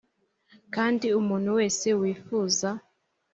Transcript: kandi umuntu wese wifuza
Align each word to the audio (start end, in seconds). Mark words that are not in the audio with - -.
kandi 0.75 1.05
umuntu 1.19 1.49
wese 1.59 1.87
wifuza 1.99 2.69